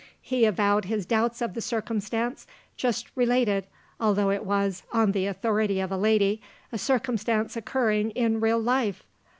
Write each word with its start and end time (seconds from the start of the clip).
He 0.23 0.45
avowed 0.45 0.85
his 0.85 1.05
doubts 1.05 1.43
of 1.43 1.53
the 1.53 1.61
circumstance 1.61 2.47
just 2.75 3.15
related, 3.15 3.67
although 3.99 4.31
it 4.31 4.43
was, 4.43 4.81
on 4.91 5.11
the 5.11 5.27
authority 5.27 5.79
of 5.79 5.91
a 5.91 5.95
lady, 5.95 6.41
a 6.71 6.79
circumstance 6.79 7.55
occurring 7.55 8.09
in 8.09 8.39
real 8.39 8.57
life! 8.57 9.03